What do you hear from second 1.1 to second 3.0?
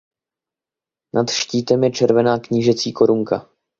Nad štítem je červená knížecí